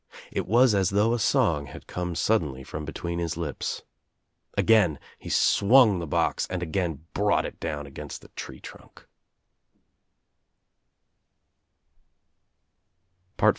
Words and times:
It 0.31 0.47
was 0.47 0.73
as 0.73 0.89
though 0.89 1.13
a 1.13 1.19
song 1.19 1.67
had 1.67 1.85
come 1.85 2.15
sud 2.15 2.41
denly 2.41 2.65
from 2.65 2.85
between 2.85 3.19
his 3.19 3.37
lips. 3.37 3.83
Again 4.57 4.97
he 5.19 5.29
swung 5.29 5.99
the 5.99 6.07
box 6.07 6.47
and 6.49 6.63
again 6.63 7.05
brought 7.13 7.45
it 7.45 7.59
down 7.59 7.85
against 7.85 8.23
the 8.23 8.29
tree 8.29 8.59
trunk. 8.59 9.05